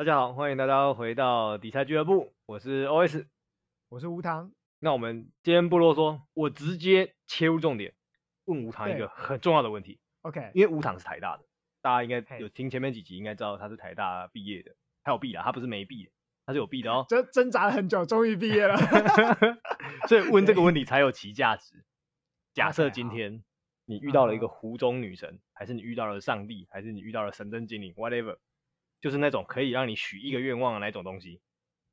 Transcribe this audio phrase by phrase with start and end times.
[0.00, 3.26] 大家好，欢迎大家回到理财俱乐部，我是 OS，
[3.90, 4.50] 我是吴糖。
[4.78, 7.92] 那我们今天不啰嗦，我直接切入重点，
[8.46, 10.00] 问吴糖一个很重要的问题。
[10.22, 11.44] OK，因为吴糖是台大的，
[11.82, 16.10] 大家应该有听前面几集，应该知道他是台大毕业的，他有毕的，他不是没毕，
[16.46, 17.04] 他是有毕的哦。
[17.10, 18.78] 挣挣扎了很久，终于毕业了，
[20.08, 21.84] 所以问这个问题才有其价值。
[22.54, 23.44] 假设今天
[23.84, 28.38] 你遇到了一个湖中女神还是你遇到了上帝，还是你遇到了神灯精灵，whatever。
[29.00, 31.40] 就是那种可以让你许一个愿望的那种东西。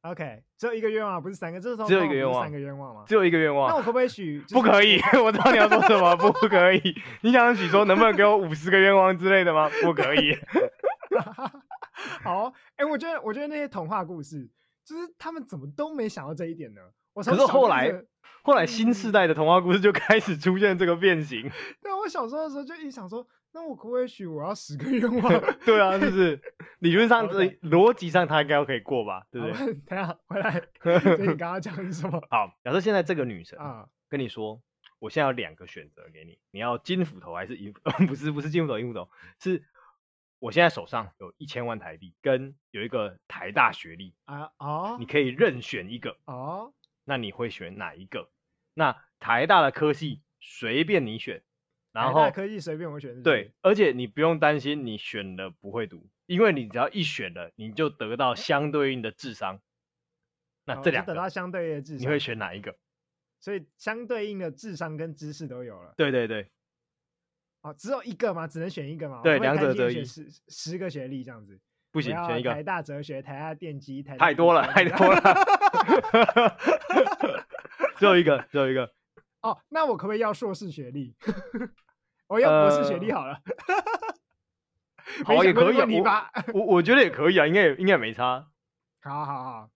[0.01, 1.59] OK，只有一个愿望，不是三个。
[1.59, 3.03] 这时候只有一个愿望，三个愿望吗？
[3.07, 3.67] 只有一个愿望。
[3.67, 4.39] 那我可不可以许？
[4.53, 6.81] 不可以，我知道你要说什么，不可以。
[7.21, 9.69] 你想许说能不能给我五十个愿望之类的吗？
[9.83, 10.37] 不可以。
[12.23, 14.47] 好、哦，哎、欸，我觉得，我觉得那些童话故事，
[14.85, 16.81] 就是他们怎么都没想到这一点呢？
[17.13, 17.91] 我可是后来，
[18.43, 21.51] 后来新时代的童话故事就开始出现这个变形。
[21.81, 23.27] 对，我小时候的时候就一想说。
[23.53, 25.33] 那我可不可以许我要十个愿望？
[25.65, 26.39] 对啊，是不是？
[26.79, 29.25] 理论上、这逻辑上，他应该可以过吧？
[29.31, 29.73] 对不对？
[29.87, 32.21] 等下回来， 所以你刚刚讲的是什么？
[32.29, 34.61] 好，假设现在这个女神啊，跟你说，
[34.99, 37.79] 我现在有两个选择给你，你要金斧头还是银斧？
[38.05, 39.63] 不是，不是金斧头、银斧头，是
[40.39, 46.73] 我现在手上有一千万台币，跟有一个台大学历啊哦，你可以任选一个哦，
[47.05, 48.29] 那你会选哪一个？
[48.75, 51.41] 那台大的科系随便你选。
[52.03, 53.23] 然后可以随便我选？
[53.23, 59.59] 对，而且你不用担心你选了不会读，因为你只要一选了，你就得到相对应的智商。
[60.65, 62.75] 那这两个得到相对应的智商，你会选哪一个？
[63.39, 65.93] 所以相对应的智商跟知识都有了。
[65.95, 66.49] 对对对。
[67.61, 68.47] 哦，只有一个吗？
[68.47, 69.21] 只能选一个吗？
[69.23, 70.05] 对，两者择一。
[70.05, 71.59] 十十个学历这样子
[71.91, 72.53] 不行，选一个。
[72.53, 75.21] 台大哲学、台大电机、台太多了，太多了。
[77.97, 78.91] 只有一个，只有一个。
[79.41, 81.15] 哦，那我可不可以要硕士学历？
[82.27, 83.41] 我要博士学历好了，
[85.25, 88.51] 呃、好也可以啊，我我我觉得也可以啊，应该也应该没差。
[89.01, 89.69] 好好好，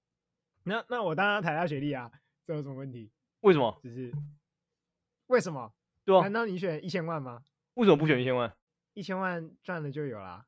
[0.63, 2.11] 那那我当然台大学历啊，
[2.45, 3.09] 这有什么问题？
[3.41, 3.79] 为什么？
[3.81, 4.11] 只是
[5.27, 5.73] 为什么？
[6.03, 7.43] 对啊，难道你选一千万吗？
[7.75, 8.53] 为什么不选一千万？
[8.93, 10.45] 一千万赚了就有啦。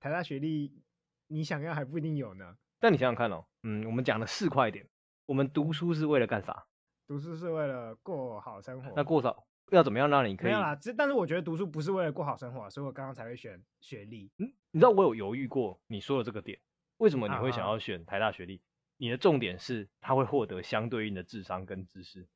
[0.00, 0.82] 台大学历
[1.26, 2.56] 你想要还不一定有呢。
[2.80, 4.88] 但你想想看哦，嗯，我们讲的市侩一点，
[5.26, 6.64] 我们读书是为了干啥？
[7.06, 8.90] 读书是为了过好生活。
[8.96, 9.44] 那过少？
[9.76, 10.50] 要怎么样让你可以？
[10.50, 14.30] 没有啦，但是我觉得读书不是为了过好生活，所以我刚刚才会选学历。
[14.38, 16.58] 嗯，你知道我有犹豫过你说的这个点，
[16.98, 18.60] 为什么你会想要选台大学历？
[18.96, 22.28] 你的重点是他会获得相对应的智商跟知识，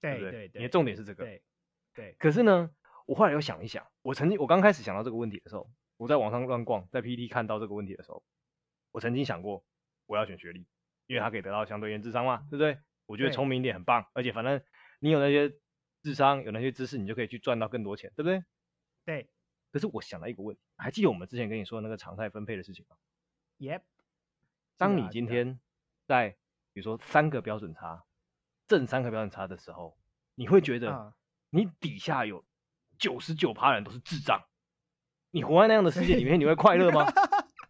[0.00, 1.24] 对对对对，你的重点是这个。
[1.24, 1.42] 对
[1.94, 2.14] 对。
[2.18, 2.70] 可是呢，
[3.06, 8.22] 我后来又想一想，我曾经我刚开始想到这个问题的时候，我在网上乱逛，在 PPT 看到这个问题的时候，
[8.92, 9.64] 我曾经想过
[10.06, 10.66] 我要选学历，
[11.06, 12.78] 因为他可以得到相对应智商嘛，对不对？
[13.06, 14.62] 我觉得聪明一点很棒，而且反正
[15.00, 15.54] 你有那些。
[16.06, 18.44] 智商有那些知识，你就可以去赚到更多钱，对不对？
[19.04, 19.28] 对。
[19.72, 22.94] 可是我想到一个问题，还记得我们之前跟你说的那个常态分配的事情吗
[23.58, 23.80] ？Yep。
[24.76, 25.58] 当你今天
[26.06, 26.36] 在
[26.72, 28.04] 比如说三个标准差，
[28.68, 29.98] 正三个标准差的时候，
[30.36, 31.12] 你会觉得
[31.50, 32.44] 你底下有
[32.98, 34.44] 九十九趴人都是智障，
[35.32, 37.04] 你活在那样的世界里面，你会快乐吗？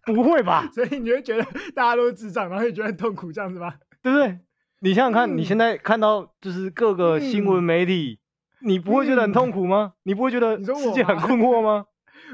[0.05, 0.69] 不会吧。
[0.77, 1.43] 所以你会觉得
[1.75, 3.79] 大家都是智障，然后你觉得很痛苦，这样子吗？
[4.03, 4.39] 对不对？
[4.81, 8.21] 你想想看，嗯、你现在看到就是各个新闻媒体。
[8.21, 8.26] 嗯
[8.67, 9.93] 你不会觉得很痛苦吗？
[9.95, 11.87] 嗯、你不会觉得世界很困惑吗？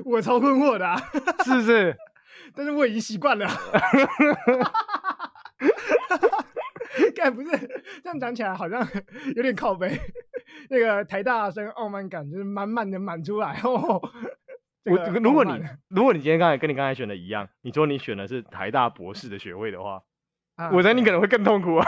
[0.05, 0.97] 我， 我超困惑的、啊，
[1.45, 1.97] 是不是？
[2.57, 3.47] 但是我已经习惯了。
[7.15, 7.49] 干不是
[8.03, 8.87] 这样讲起来好像
[9.37, 9.99] 有点靠北。
[10.69, 14.01] 那个台大生傲慢感就是满满的满出来哦。
[14.85, 20.03] 我如果你如果你今天刚才跟你刚才选的一样，你说你选的是台大博士的学位的话，
[20.57, 21.87] 啊、我觉得你可能会更痛苦啊。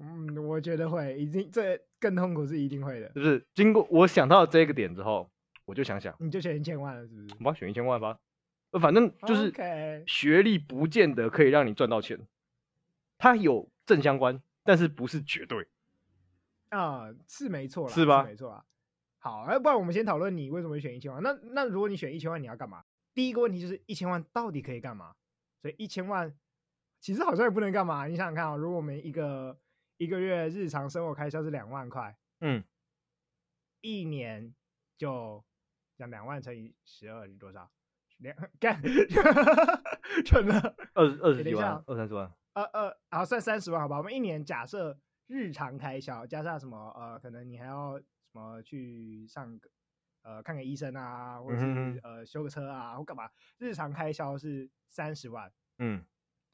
[0.00, 3.08] 嗯，我觉得会，一定这更痛苦是一定会的。
[3.10, 5.30] 就是经过我想到这个点之后，
[5.66, 7.28] 我就想想，你就选一千万了，是不是？
[7.44, 8.18] 我选一千万吧。
[8.80, 9.52] 反正就是
[10.06, 12.18] 学历不见得可以让你赚到钱，
[13.18, 15.66] 它有正相关，但是不是绝对。
[16.68, 18.22] 啊，是没错啦，是吧？
[18.22, 18.64] 是没错啊。
[19.18, 21.22] 好，要不然我们先讨论你为什么会选一千万。
[21.22, 22.84] 那那如果你选一千万，你要干嘛？
[23.12, 25.14] 第一个问题就是一千万到底可以干嘛？
[25.60, 26.32] 所以一千万
[27.00, 28.06] 其实好像也不能干嘛。
[28.06, 29.58] 你想想看啊，如果我们一个
[30.00, 32.64] 一个月日常生活开销是两万块，嗯，
[33.82, 34.54] 一年
[34.96, 35.44] 就
[35.94, 37.70] 讲两万乘以十二是多少？
[38.16, 38.80] 两 干，
[40.24, 43.98] 蠢了，二二十几万，二三十万，二二，好算三十万好吧？
[43.98, 49.68] 我们一年假设日常开销加上什么呃，可能你还要什么去上个
[50.22, 53.28] 呃看个医生啊，或者是、嗯、呃修个车啊，或干嘛？
[53.58, 56.02] 日常开销是三十万，嗯，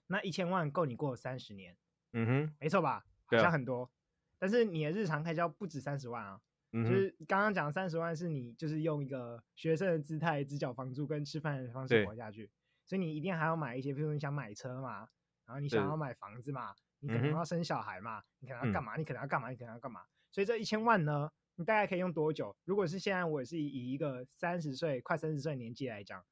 [0.09, 1.77] 那一千万够你过三十年，
[2.13, 3.07] 嗯哼，没错吧？
[3.31, 3.91] 好像很多，啊、
[4.39, 6.41] 但是你的日常开销不止三十万啊，
[6.73, 12.51] 嗯、就是刚刚讲三十万是你就是用一个学生的姿态只缴房租跟吃饭的方式活下去，
[12.85, 15.09] 所以你一定还要买一些，比如说你想买车嘛，
[15.47, 18.97] 然后你想要买房子嘛，你可能要生小孩嘛，你可能要干嘛？
[18.97, 19.51] 你可能要干嘛？
[19.51, 20.03] 你可能要干嘛？
[20.31, 22.55] 所以这一千万呢，你大概可以用多久？
[22.65, 26.23] 如果是现在我也是以一个三十岁快三十岁的年纪来讲，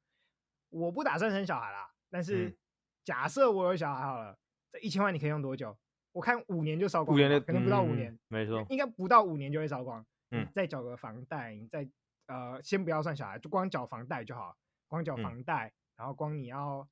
[0.69, 2.57] 我不打算生小孩啦，但是
[3.03, 4.37] 假设我有小孩好了，
[4.71, 5.75] 这一千万你可以用多久？
[6.15, 10.03] 我看五年就烧光，五年可能不到五年，没错，应该不到五年就会烧光。
[10.31, 11.85] 嗯，再缴个房贷，你再
[12.27, 14.57] 呃，先不要算小孩，就光缴房贷就好，
[14.87, 16.87] 光缴房贷，然后光你要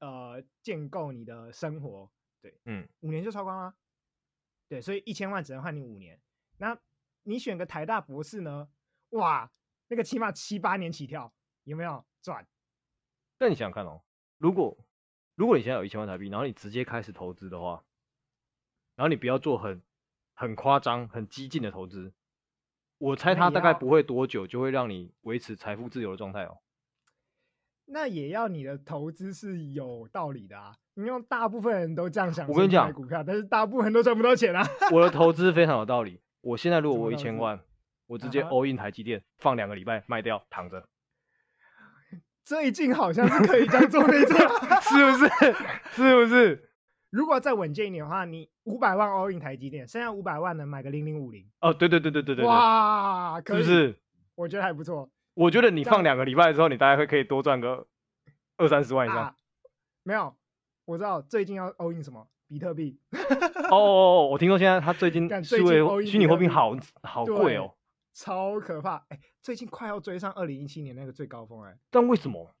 [0.00, 2.10] 呃建构你的生活，
[2.42, 3.72] 对，嗯，五年就烧光了，
[4.68, 6.20] 对，所以一千万只能换你五年。
[6.58, 6.76] 那
[7.22, 8.68] 你选个台大博士呢？
[9.10, 9.48] 哇，
[9.86, 11.32] 那个起码七八年起跳，
[11.62, 12.44] 有没有赚？
[13.38, 14.02] 那你想想看哦，
[14.38, 14.76] 如果
[15.36, 17.84] 如果你现在有一千万台币，然后你直接开始投资的话。
[19.00, 19.80] 然后你不要做很
[20.34, 22.12] 很夸张、很激进的投资，
[22.98, 26.58] 我猜他大概不会多久就会让你维持财富自由的状态哦。
[27.86, 30.76] 那也要你的投资是有道理的啊！
[30.96, 34.62] 因为大部分人都这样想，我跟你讲，股票，但是大部分人都赚不到钱啊。
[34.92, 36.20] 我的投资非常有道理。
[36.42, 37.58] 我现在如果我一千万，
[38.06, 40.86] 我直接 all in 台积电，放两个礼拜卖掉，躺着。
[42.44, 44.36] 最近好像是可以这样做，没错，
[44.82, 45.54] 是不是？
[45.92, 46.69] 是不是？
[47.10, 51.44] 如果再稳健一点的话，你五百万 all in 台积电，剩下五百万能买个零零五零。
[51.60, 53.96] 哦，对对对对对对，哇，可，是不是？
[54.36, 55.10] 我觉得还不错。
[55.34, 57.86] 我觉得你放两个礼拜之后，你大概会可以多赚个
[58.56, 59.18] 二三十万以上。
[59.24, 59.34] 啊。
[60.02, 60.34] 没有，
[60.84, 62.98] 我知道最近要 all in 什么比特币。
[63.70, 67.74] 哦哦哦，我听说现在他最近 虚伪虚拟货币好好贵哦，
[68.14, 69.04] 超可怕。
[69.08, 71.76] 哎，最近快要追上二零一七年那个最高峰哎。
[71.90, 72.54] 但为什么？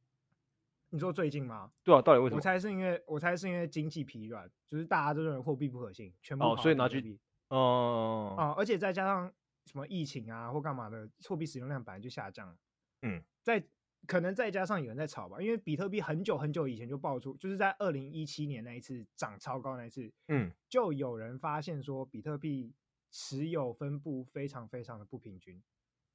[0.92, 1.70] 你说最近吗？
[1.84, 2.36] 对啊，到底为什么？
[2.36, 9.32] 我猜是因为我猜是因为经济疲软，就是大家都认为货币不可信，全部哦，所以拿去哦哦，而且再加上
[9.66, 12.56] 什么疫情啊或干嘛的，货币使用量本来就下降。
[13.02, 13.64] 嗯，再
[14.06, 22.74] 可能再加上有人在炒吧，因为比特币很久很久以前就爆出，就是在二零一七年那一次涨超高那一次，嗯，就有人发现说比特币
[23.12, 25.62] 持有分布非常非常的不平均，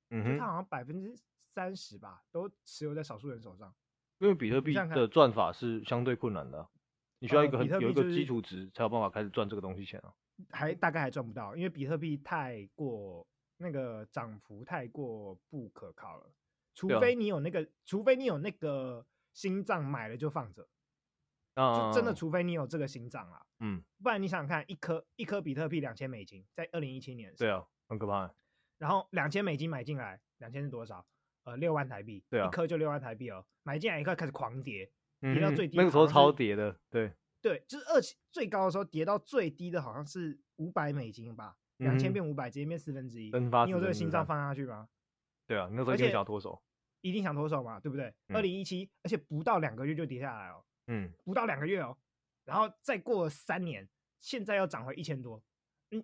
[0.10, 3.74] 嗯，就它好像百分之三十吧，都持有在少数人手上。
[4.20, 6.70] 因为比特币的赚法是相对困难的，啊，
[7.20, 10.14] 你需要一个很、呃就是、有一个基础值才有办法开始赚这个东西钱啊。
[10.50, 13.26] 还大概还赚不到，因为比特币太过
[13.58, 16.30] 那个涨幅太过不可靠了。
[16.74, 20.68] 除非你有那个，啊、除非你有那个心脏买了就放着，
[21.54, 28.30] 啊，就真的除非你有这个心脏啊，嗯，不然你想想看，一颗一颗比特币两千美金，在二零一七年，对啊，很可怕。
[28.78, 31.06] 然后两千美金买进来，两千是多少？
[31.46, 33.46] 呃，六万台币，对啊，一颗就六万台币哦。
[33.66, 34.90] 买进来一块开始狂跌，
[35.20, 43.32] 跌到最低，那个时候超跌的，对对，就是二期最高的时候跌到最低的好像是五百美金吧，两千变五百，直接变四分之一。
[43.66, 44.88] 你有这个心脏放下去吗？
[45.48, 46.62] 对啊，那时候一定想脱手，
[47.02, 48.14] 一定想脱手嘛，对不对？
[48.30, 51.98] 二零一七，而且不到两个月就跌下来哦，嗯，不到两个月哦，
[52.44, 53.90] 然后再过了三年，
[54.20, 55.42] 现在要涨回一千多，
[55.90, 56.04] 嗯，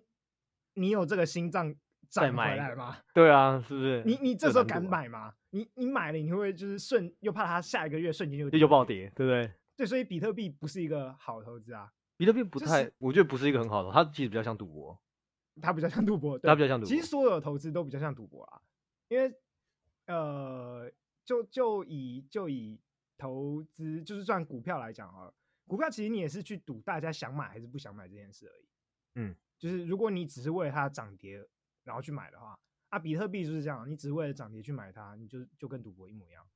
[0.74, 1.74] 你有这个心脏？
[2.08, 2.98] 再买来吗？
[3.14, 4.02] 对啊，是不是？
[4.04, 5.32] 你你这时候敢买吗？
[5.54, 9.52] 你你买了，你会不会就是瞬又怕它下一个月瞬间就就暴跌，对不对？
[9.76, 11.92] 对，所以比特币不是一个好投资啊。
[12.16, 15.00] 比特币不太，就是、我觉得不是一个很好的，它其实比较像赌博。
[15.60, 16.88] 它比较像赌博，它比较像赌博。
[16.88, 18.60] 其实所有的投资都比较像赌博啊，
[19.08, 19.34] 因为
[20.06, 20.90] 呃，
[21.24, 22.80] 就就以就以
[23.16, 25.32] 投资就是赚股票来讲啊，
[25.66, 28.68] 股票其实你也是去赌大家想买还是不想买这件事而已。
[29.16, 31.46] 嗯，就是如果你只是为了它涨跌。
[31.84, 32.56] 然后去买的话，
[32.92, 36.46] 啊，比特币就是这样，你只是为了涨跌去买它，你就就跟赌博一模一样。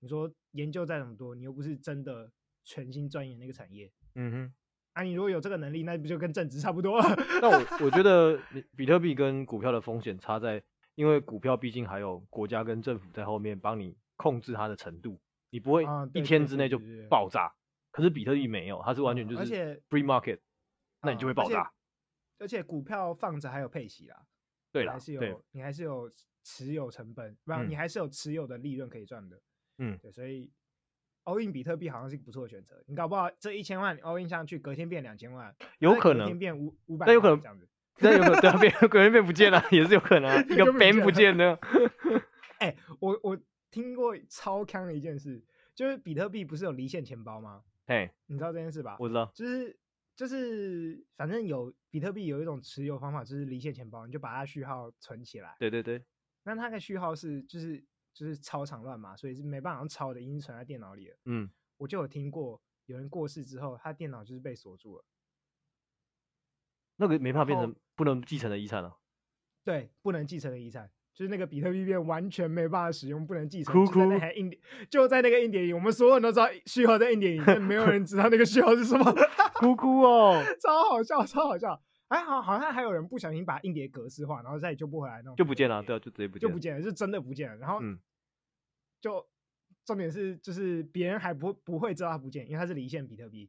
[0.00, 2.30] 你说研究再怎么多，你又不是真的
[2.62, 3.90] 全心钻研那个产业。
[4.14, 4.54] 嗯哼，
[4.92, 7.00] 啊，你如果有这个能力，那不就跟正职差不多？
[7.40, 8.38] 那我我觉得
[8.76, 10.62] 比特币跟股票的风险差在，
[10.94, 17.50] 因为股票毕竟还有国家跟政府在后面帮你控制它的程度，你不会一天之内就爆炸。
[17.90, 20.40] 可是比特币没有，它是完全就是 free market，
[21.00, 21.72] 那你就会爆炸。
[22.38, 24.20] 而且股票放着还有配息啊。
[24.72, 26.10] 对了，还是有，你还是有
[26.42, 29.40] 持有成本，不然你还是有持有的利润可以赚的。
[29.78, 30.50] 嗯，对，所以
[31.24, 32.82] all in 比特币好像是一个不错的选择。
[32.86, 36.38] 你搞不好这一千万 all in 上去，隔天变两千万，有可能。
[36.38, 41.58] 变五五百，那有可能这样子，那有可能对变隔天变不见了，也是有可能， 一个 ban 不见的。
[42.58, 43.38] 哎，我我
[43.70, 45.42] 听过超坑的一件事，
[45.74, 47.62] 就是比特币不是有离线钱包吗？
[47.86, 48.96] 哎，你知道这件事吧？
[48.98, 49.76] 我知道，就是。
[50.14, 55.56] 就是反正有比特币有一种持有方法，就是离线钱包，你就把它序号存起来。
[55.58, 56.04] 对对对。
[56.44, 61.16] 那它的序号是就是就是超长乱码，所以是没办法用抄的，已经存在电脑里了。
[61.24, 61.50] 嗯。
[61.78, 65.04] 我就有听过有人过世之后，他电脑就是被锁住了。
[66.96, 68.98] 那个没办法变成不能继承的遗产了。
[69.64, 73.74] 对，不能继承的遗产，就是那个比特币变完全没办法使用，不能继承。
[73.74, 79.04] 哭哭就在那台硬碟，就在那个硬碟里，我们所有人都知道序号在硬碟里， 但没有人知道那个序号是什么。
[79.62, 81.80] 哭哭哦，超好笑，超好笑。
[82.08, 87.56] 哎，好，好像还有人不小心把硬碟格式化，然后再也救不回来那种，就不见了，对，就直接不见了，就不见了，是真的不见了。
[87.56, 87.96] 然后，嗯，
[89.00, 89.24] 就
[89.84, 93.48] 重点是，就是别人还不不会知道它不见，因为它是离线比特币，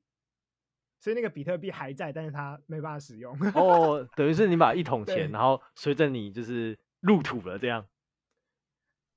[0.99, 3.35] 所以那个比特币还在，但是它没办法使用。
[3.55, 7.87] 哦，等于是你把一桶 钱，然后随着你就是入土了，这样。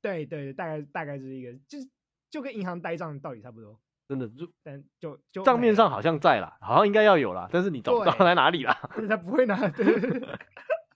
[0.01, 1.89] 对对，大概大概是一个，就是
[2.31, 3.79] 就跟银行呆账道理差不多。
[4.09, 8.73] 真的就，但就就账面上好像在啦，好像应该要有啦，但是你找不到 在哪里啦。
[9.09, 10.39] 他不会拿，对对对。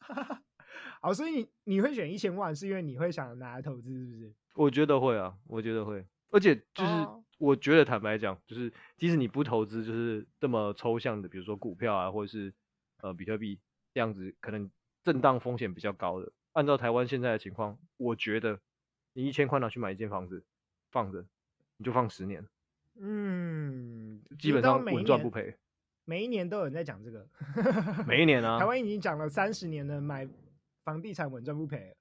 [1.02, 4.32] 好，所以你你会选一千万，是因为你会想拿来投资，是不是？
[4.54, 12.52] 我觉得会啊，我觉得会，而且就是我觉得坦白讲，就是即使你不投资，就是这么抽象的，比如说股票啊，或者是
[13.02, 13.58] 呃比特币
[13.94, 14.70] 这样子，可能
[15.02, 16.30] 震荡风险比较高的。
[16.52, 18.60] 按照台湾现在的情况，我觉得
[19.14, 20.44] 你一千块拿去买一间房子，
[20.90, 21.24] 放着，
[21.78, 22.46] 你就放十年。
[23.00, 25.56] 嗯，基本上稳赚不赔。
[26.04, 27.26] 每一年都有人在讲这个，
[28.06, 30.28] 每一年 啊，台湾已经讲了三十年了，买
[30.84, 31.94] 房地产稳赚不赔。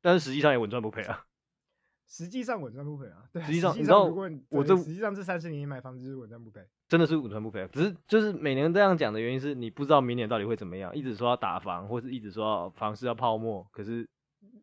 [0.00, 1.24] 但是实际上也稳赚不赔啊。
[2.08, 3.42] 实际上稳赚不赔啊，对。
[3.42, 4.04] 实际上，你知道，
[4.48, 7.68] 我这实际上这三十年买房子就是稳赚不赔，真的是稳赚不赔。
[7.72, 14.08] 只是就是每年这样讲的原因是你不知道明年到底会怎么样，一直说要打房，或是一直说房市要泡沫，可是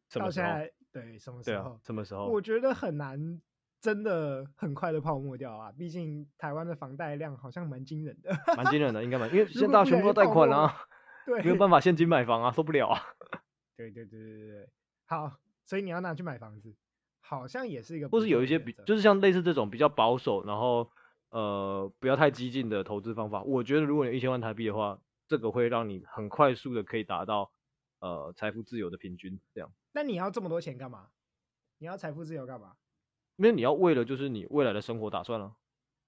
[0.07, 0.47] 什么时候？
[0.93, 1.71] 对，什么时候？
[1.71, 2.27] 啊、什么时候？
[2.27, 3.41] 我觉得很难。
[3.84, 5.70] 真的很快的泡沫掉啊！
[5.78, 10.74] 毕竟台湾的房贷量好像蛮惊人的，蛮惊人的，应该蛮，因为 现在大家全部都贷款啊，
[11.25, 13.02] 对， 没有办法现金买房啊，受不了啊。
[13.75, 14.70] 对对对对对，
[15.06, 15.34] 好，
[15.66, 16.74] 所以你要拿去买房子，
[17.20, 20.90] 好像也是一个，或是有一些比，就是像类似这种比较保守，然后
[21.32, 24.98] 呃不要太激进的投资方法，我觉得如果你一千万台币的话，
[25.28, 27.52] 这个会让你很快速的可以达到
[28.00, 29.70] 呃财富自由的平均这样。
[29.92, 31.10] 那你要这么多钱干嘛？
[31.80, 32.78] 你要财富自由干嘛？
[33.38, 35.52] 因为你要为了就是你未来的生活打算了、啊。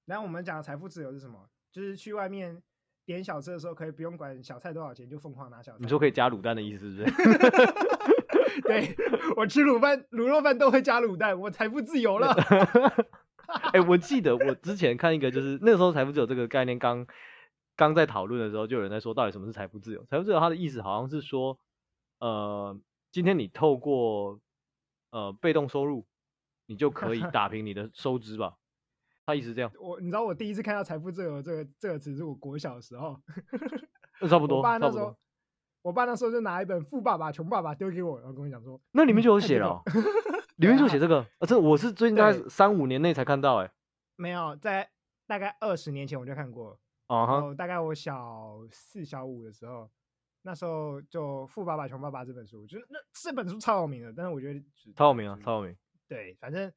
[0.06, 1.50] 然后我们讲的财富自由是什么？
[1.72, 2.62] 就是去外面
[3.06, 5.80] 点小吃的时候，可以不用管小菜多少钱，就疯狂拿小菜。
[5.82, 8.62] 你说可以加卤蛋的意思是不是？
[8.62, 8.96] 对，
[9.36, 12.32] 我吃卤饭、卤肉饭都会加卤蛋，我财富自由了。
[13.74, 17.06] 哎、欸，我记得我之前看一个，就是那时候财富自由这个概念刚
[17.76, 20.06] 刚在讨论的时候，就有人在说到底什么是财富自由？
[20.06, 21.60] 财富自由它的意思好像是说，
[22.20, 22.80] 呃，
[23.12, 24.40] 今天你透过
[25.10, 26.06] 呃被动收入。
[26.66, 28.56] 你就 可以打平你的收支吧，
[29.26, 29.72] 他意思是这样。
[29.80, 33.20] 我你知道我第一次看到“财富自由”这个这个词是我国小的时候，
[34.22, 34.58] 那差不多。
[34.58, 35.16] 我爸那时候，
[35.82, 39.84] 我爸那时候就拿一本《富爸爸穷爸爸》丢给我，然后跟我讲说：“那 里面就有写了、喔，
[40.58, 43.72] 里面就写这个。”啊，这我是最近在三五年内才看到、欸，哎，
[44.16, 44.90] 没有，在
[45.28, 46.80] 大概二十年前我就看过了。
[47.08, 49.88] 啊哈，大概我小四小五的时候，
[50.42, 54.64] 那时候就《富爸爸穷爸爸》这本书，就是那这本书超有名的，但是我觉得
[54.96, 55.76] 超有名啊，超有名。
[56.08, 56.72] 对，反正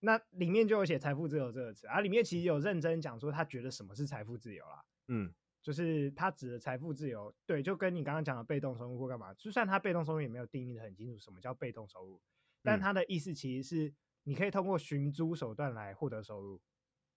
[0.00, 4.84] 那里面就有写“财富自由”这个词，啊，里面其实有认真讲说他觉得什么是财富自由啦。
[5.08, 12.20] 嗯，就是他指的财富自由，对，就跟你刚刚讲的被动收入或干嘛，就算他被动收入也没有定义的很清楚什么叫被动收入，
[12.62, 16.60] 但他的意思其实是你可以通过寻租手段来获得收入。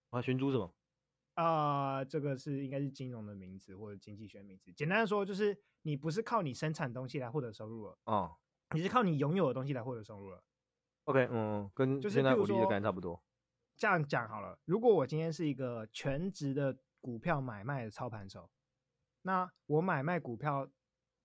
[0.10, 0.74] 啊，寻租什么？
[1.36, 4.72] 啊、呃，这个是应该是金融的名词或者经济学的名词。
[4.74, 8.36] 简单的说，就是你不是靠你生产东西来获得收入了，哦，
[8.76, 10.44] 你是靠你拥有的东西来获得收入了。
[11.06, 13.22] OK，嗯，跟现在我理解的感觉差不多。
[13.76, 18.50] 这样讲好了，如果我今天是一个全职的股票买卖的操盘手，
[19.24, 20.70] 那我买卖股票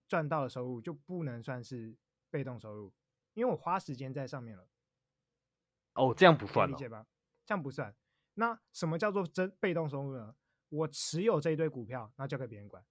[0.08, 1.96] 赚到的收入就不能算是
[2.30, 2.92] 被动收入，
[3.34, 4.68] 因为我花时间在上面了。
[5.94, 7.06] 哦，这样不算，理解吧？
[7.44, 7.94] 这样不算。
[8.34, 10.34] 那什么叫做真被动收入呢？
[10.70, 12.84] 我持有这一堆股票，那交给别人管。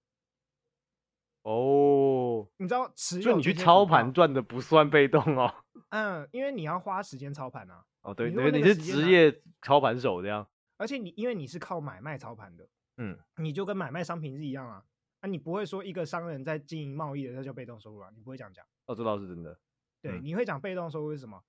[1.48, 5.50] 哦，你知道持有，就你去操盘赚的不算被动哦。
[5.88, 7.82] 嗯，因为你要花时间操盘啊。
[8.02, 10.46] 哦，对，因为你是职业操盘手这样。
[10.76, 14.82] 而且你因为你是靠买卖操盘的，嗯，你就跟买卖商品是一样啊。
[15.20, 18.62] 啊，你不会说一个商人在经营贸易的，那叫被动收入啊，你不会这样讲。
[18.84, 19.58] 哦，这倒是真的。
[20.02, 21.42] 对，嗯、你会讲被动收入是什么？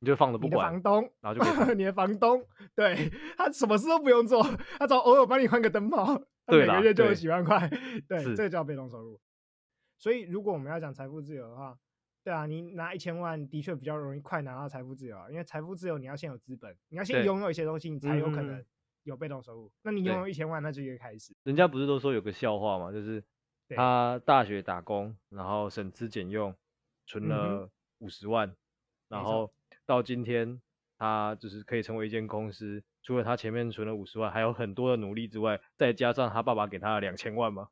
[0.00, 0.70] 你就放着不管。
[0.70, 2.44] 你的房东，然后就 你的房东，
[2.76, 4.42] 对他什么事都不用做，
[4.78, 7.66] 他只要偶尔帮你换个灯泡，他每个月就有几万块。
[8.06, 9.18] 对，对这个叫被动收入。
[10.00, 11.78] 所以，如果我们要讲财富自由的话，
[12.24, 18.64] 对啊，你拿一千万的确比较容易快拿到财富自由啊，因为财富自由你要先有资本，你要先拥有一些东西，你才有可能
[19.02, 19.66] 有被动收入。
[19.68, 21.36] 嗯、那你拥有一千万，那就一个开始。
[21.42, 23.22] 人家不是都说有个笑话嘛，就是
[23.68, 26.56] 他大学打工，然后省吃俭用，
[27.06, 28.56] 存了五十万、嗯，
[29.08, 29.52] 然后
[29.84, 30.62] 到今天
[30.96, 37.68] 他就是可以成为一间公司，除了他前面存了五十万，还有很多的努力之外，再加上他爸爸给他的两千万嘛。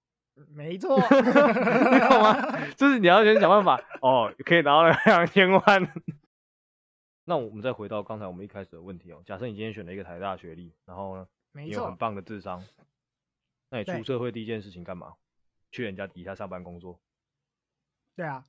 [0.55, 2.69] 没错， 你懂吗？
[2.77, 5.63] 就是你要先想办法哦，可以拿到两千万。
[7.25, 12.65] 那我们再回到刚才我们一开始的问题哦，假设你今天选了一个台大学历，然后呢，你有很棒的智商，
[13.71, 15.13] 那你出社会第一件事情干嘛？
[15.71, 16.99] 去人家底下上班工作。
[18.17, 18.45] 对啊，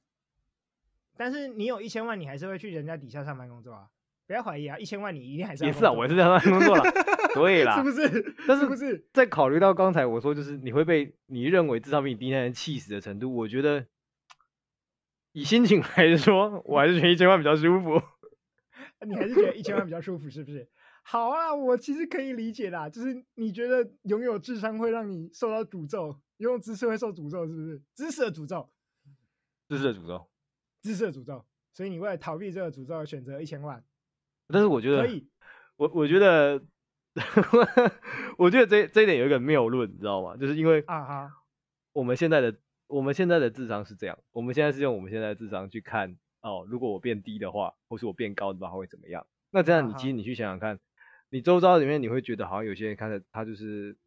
[1.18, 3.90] 但是你有一千万，你还是会去人家底下上班工作啊？
[4.26, 5.68] 不要怀疑啊，一千万你一定还是要。
[5.68, 6.84] 也是啊，我也是在上班工作了，
[7.34, 8.36] 对啦，是不是？
[8.48, 13.86] 但是不是在考虑到刚才我说，就是你会被你认为智商比你低的人气死的程度，我觉得
[15.32, 18.02] 以心情来说，我还是选一千万比较舒服。
[19.06, 20.68] 你还是觉得一千万比较舒服，是不是？
[21.04, 27.82] 好啊，我其实可以理解啦，就是你觉得拥有智商会让你受到诅咒，拥有知识会受诅咒，是不是？
[27.96, 28.70] 知识的诅咒。
[29.70, 30.28] 知识的诅咒，
[30.82, 33.84] 知识的诅咒，所以你为了逃避这个诅咒，选择一千万。
[34.48, 35.30] 但是我觉得，可以，
[35.78, 36.60] 我我觉得，
[38.38, 40.36] 我觉得这这一点有一个谬论，你知道吗？
[40.38, 41.32] 就是因为啊哈，
[41.94, 42.56] 我们现在的
[42.88, 49.26] 我们现在的智商是这样，我们现在是用我们现在的智商去看哦，如果我变低的话，或是我变高的话会怎么样？
[49.52, 50.80] 那这样你其实你去想想看，
[51.30, 53.98] 你周遭里面你会觉得好像有些人看着他就是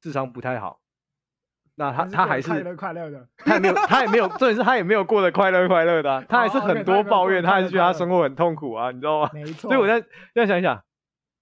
[0.00, 0.80] 智商不太好。
[1.76, 9.30] 那他他还是快乐快乐的，他也没有他也没有，重点是他也没有过得快乐快乐的、啊，他还是很多抱怨，他还是觉得他生活很痛苦啊，你知道吗？
[9.34, 9.68] 没错。
[9.68, 10.00] 所以我在
[10.32, 10.80] 这样想一想，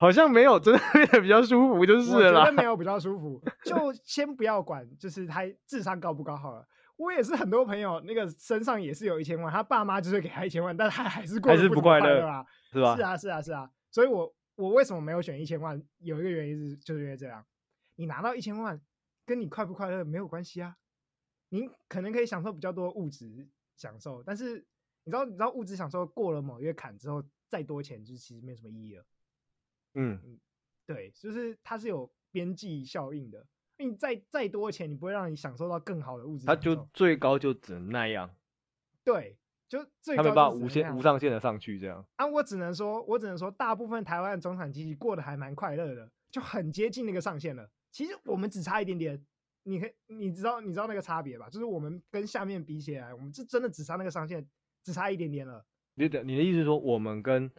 [0.03, 2.41] 好像没有真的 变得比较舒服，就是了。
[2.41, 6.67] 我觉得没有比较舒服，就先不要管，就是他智商高不高好了。
[6.97, 12.97] 我也是很多朋友那个身上也是有一千万，他爸妈就是给他一千万，但他还是过得不快乐啊，是吧？
[12.97, 15.81] 是啊是啊是啊，所以我我为什么没有选一千万？
[16.01, 17.45] 有一个原因是就是因为这样，
[17.95, 18.81] 你拿到一千万。
[19.25, 20.75] 跟你快不快乐没有关系啊，
[21.51, 24.67] 你可能可以享受比较多物质享受，但是
[25.05, 29.05] 你知道，你知道物质享受过了某一个坎之后，再多钱就其实没什么意义了。
[29.95, 30.41] 嗯嗯，
[30.87, 33.47] 对，就是它是有边际效应的，
[33.79, 38.35] 你再再多钱，你不会让你享受到更好的物质，它就最高就只能那样。
[39.05, 39.37] 对，
[39.69, 42.07] 就最高他没办法无限无上限的上去这样。
[42.17, 47.69] 啊，我只能说，我只能说，大部分台湾的中产阶级过得还蛮快乐的，就很接近那个上限了。
[47.91, 49.27] 其实我们只差一点点，
[49.65, 51.51] 你可你知道你知道那个差别吧？
[51.51, 54.47] 就是我们跟下面比起来，我们是真的只差那个上限，
[54.85, 55.67] 只差一点点了。
[55.95, 57.51] 你的你的意思是说，我们跟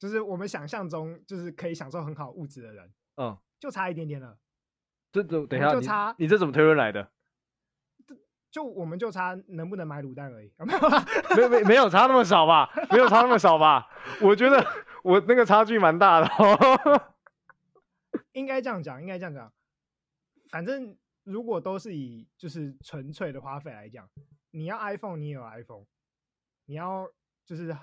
[0.00, 4.36] 就是我们想象中就是可以享受很好物质的人，嗯，就差一点点了。
[5.12, 7.12] 这这等一下就差你，你这怎么推论来的？
[8.50, 10.52] 就我们就差能不能买卤蛋而已，
[11.36, 12.68] 没 没没有差那么少吧？
[12.90, 13.86] 没有差那么少吧？
[14.22, 14.64] 我觉得
[15.04, 17.14] 我那个差距蛮大的哦。
[18.32, 19.52] 应该这样讲，应该这样讲。
[20.50, 24.08] 反正如果都是以就是纯粹的花费来讲，
[24.50, 25.84] 你要 iPhone，你也有 iPhone；
[26.64, 27.08] 你要
[27.44, 27.76] 就是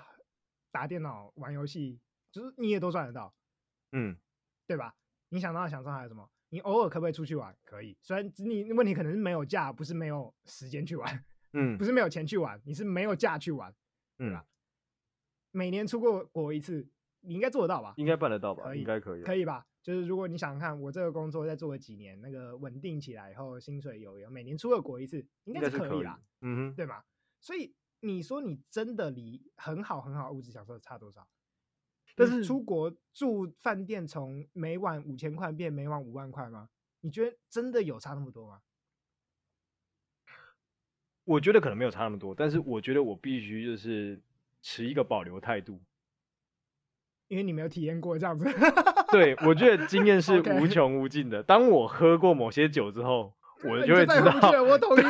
[0.70, 1.98] 打电脑、玩游戏，
[2.30, 3.34] 就是你也都赚得到，
[3.92, 4.16] 嗯，
[4.66, 4.94] 对吧？
[5.30, 6.28] 你想到想上还有什么？
[6.50, 7.54] 你偶尔可不可以出去玩？
[7.64, 13.70] 可以，虽然你问题可能是没有假，不是没有时间去玩，嗯，不是没有钱去玩，你是没有假去玩，
[14.18, 14.46] 嗯，对吧？
[15.50, 16.88] 每年出过国一次，
[17.20, 17.94] 你应该做得到吧？
[17.96, 18.64] 应该办得到吧？
[18.64, 19.66] 可以，应该可以，可以吧？
[19.82, 27.04] 就是如果你想看我这个工作再做个几年，那个稳定起来以后，薪水有有，每年出个国一次，应该是可以啦，嗯哼，对吧？
[27.40, 31.26] 所以你说你真的离很好很好物质享受差多少？
[32.18, 36.68] 但是出国住饭店从每晚五千块变每晚五万块吗？
[37.00, 38.60] 你觉得真的有差那么多吗？
[41.24, 44.20] 我觉得可能没有差那么多，但是我觉得我必须就是
[44.62, 45.80] 持一个保留态度。
[47.28, 48.46] 因为你没有体验过这样子，
[49.12, 51.42] 对，我觉得经验 是无穷无尽的。
[51.42, 54.62] 当我喝过某些酒之后， 我就会知道。
[54.62, 55.02] 我同意，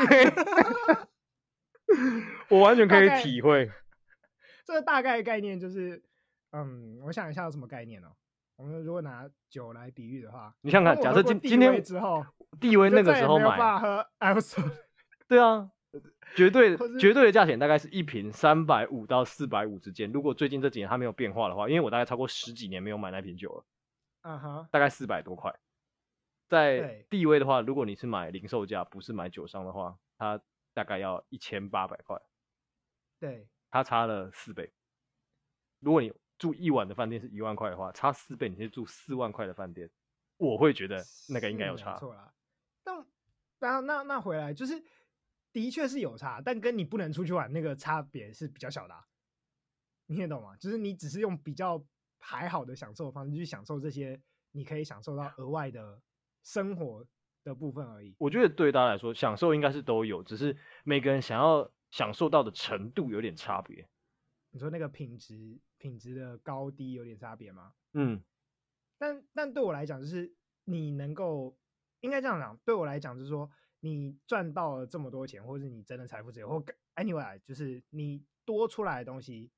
[2.51, 3.71] 我完全可以体会。
[4.67, 6.03] 这个大概概念就是，
[6.51, 8.11] 嗯，我想一下有什么概念呢？
[8.57, 12.25] 我们如果拿酒来比喻的话，你想看，假设今今天之后，
[12.61, 13.57] 地位那个时候买，
[15.29, 15.71] 对啊。
[16.37, 20.13] 绝对绝对的价钱大概是一瓶三百五到四百五之间。
[20.13, 23.65] 如果最近这几年它没有变化的话，因为我大概超过十几年没有买那瓶酒了，
[24.23, 25.59] 嗯哼，大概四百多块。
[26.47, 30.39] 在地位的话，如果你是买零售价，不是买酒商的话，它
[30.75, 32.21] 大概要一千八百块。
[33.19, 34.71] 对，它差了四倍。
[35.81, 39.91] 如果你住一晚的饭店是一万块的话，差四倍，你是住四万块的饭店，
[40.37, 41.99] 我会觉得那个应该有差。
[41.99, 42.33] 错了，
[42.85, 43.07] 但
[43.59, 44.83] 那那那回来就是。
[45.51, 49.03] 的确是有差，但跟你不能出去玩那个差别是比较小的啊，
[50.07, 50.55] 你也懂吗？
[50.57, 51.83] 就是你只是用比较
[52.21, 54.21] 还好的享受方式去享受这些，
[54.53, 56.01] 你可以享受到额外的
[56.45, 57.05] 生活
[57.43, 58.15] 的部分而已。
[58.19, 63.89] 我觉得对大家来说，享受应该是都有，只是每个人想要享受到的程度有点差别。
[64.59, 67.73] 你说那个品质品质的高低有点差别吗？
[67.93, 68.21] 嗯，
[68.99, 71.57] 但但对我来讲，就是你能够
[72.01, 73.49] 应该这样讲，对我来讲就是说。
[73.81, 76.61] 你赚到了这么多钱，或者你真的财富自由，或
[76.97, 79.53] anyway，就是你多出来的东西，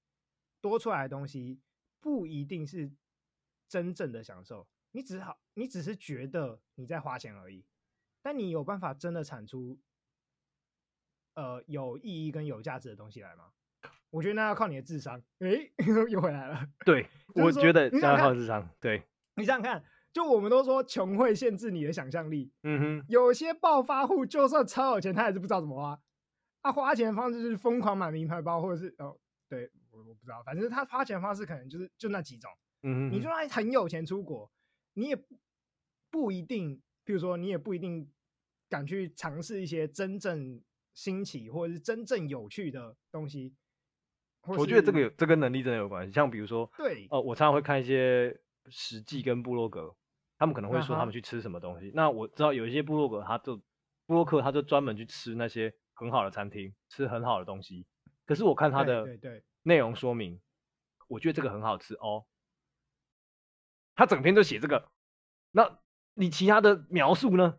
[0.61, 1.59] 多出来的东西
[2.01, 2.93] 不一定是
[3.67, 7.65] 真正的享受，你只好，你只是觉得你在花钱而已，
[8.21, 9.81] 但你有办法真的产出，
[11.33, 13.55] 呃，有意义跟有价值的东西来吗？
[14.11, 15.21] 我觉得那要靠你的智商。
[15.39, 15.71] 诶，
[16.11, 16.67] 又回来了。
[16.85, 18.69] 对，我觉得要靠智商。
[18.81, 19.03] 对，
[19.37, 19.83] 你想想看。
[20.13, 25.97] 就我们都说穷会限制你的想象力，嗯哼，有些暴发户就算超有钱，他也是不知道怎么花。
[26.65, 29.17] 他花钱的方式就是疯狂买名牌包，或者是哦，
[29.49, 32.51] 对我我不知道，反正他花钱的方式可能就是就那几种。
[32.83, 34.51] 嗯哼，你就算很有钱出国，
[34.95, 35.17] 你也
[36.11, 38.11] 不一定，譬如说你也不一定
[38.69, 40.61] 敢去尝试一些真正
[40.93, 43.55] 新奇或者是真正有趣的东西。
[44.47, 46.13] 我觉得这个有这跟能力真的有关系。
[46.13, 49.95] 像比如说，对，哦，我常常会看一些食记跟部落格。
[50.39, 51.91] 他们可能会说他们去吃什么东西。
[51.91, 51.93] Uh.
[51.95, 53.59] 那我知道有一些部落格，他就
[54.07, 57.87] 部落客，他就专门去吃那些很好的餐厅，吃很好的东西。
[58.25, 59.07] 可是我看他的
[59.65, 62.25] 内容说明，对对对，我觉得这个很好吃哦。
[63.95, 64.89] 他整篇都写这个，
[65.51, 65.79] 那
[66.15, 67.59] 你其他的描述呢？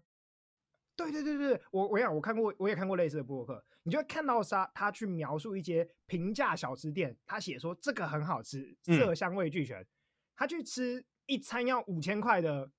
[1.10, 9.88] 对对对对，我我想我看过，我也看过类似的博客，你就会看到他他去描述一些平价小吃店，他写说这个很好吃，色香味俱全，嗯、
[10.36, 11.04] 他去吃。
[11.28, 12.70] 一餐要五千块的，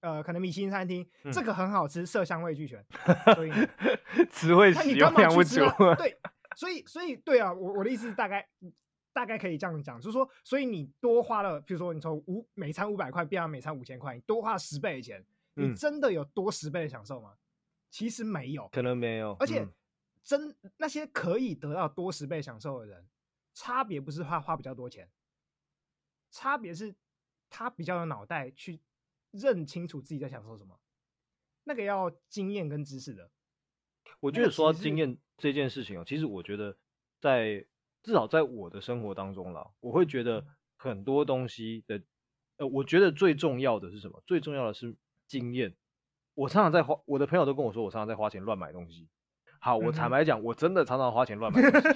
[0.00, 2.82] 呃，可能米其林餐厅，嗯，这个很好吃，色香味俱全，
[3.34, 3.50] 所以
[4.30, 5.60] 词汇使用量不足。
[5.98, 6.16] 对，
[6.56, 8.48] 所以所以对啊，我我的意思是大概
[9.12, 15.22] 大概可以这样讲，就是说，所以你多花了，比如说你从五每餐五百块变到每餐五千块，你多花十倍的钱，
[15.54, 17.32] 你真的有多十倍的享受吗？
[17.34, 17.38] 嗯、
[17.94, 19.36] 其实没有，可能没有。
[19.38, 19.68] 而且
[20.24, 23.06] 真、嗯、那些可以得到多十倍享受的人，
[23.54, 25.08] 差别不是花花比较多钱，
[26.32, 26.96] 差别是。
[27.56, 28.80] 他比较有脑袋去
[29.30, 30.80] 认清楚自己在享受什么，
[31.62, 33.30] 那个要经验跟知识的。
[34.18, 36.76] 我觉得说到经验这件事情哦，其实我觉得
[37.20, 37.64] 在
[38.02, 40.44] 至少在我的生活当中啦，我会觉得
[40.76, 42.02] 很多东西的，
[42.56, 44.20] 呃，我觉得最重要的是什么？
[44.26, 44.96] 最重要的是
[45.28, 45.76] 经验。
[46.34, 49.08] 我常常在花，我的朋友都跟我说，我常常在花钱乱买东西。
[49.60, 51.88] 好，我坦白讲，我真的常常花钱乱买东西。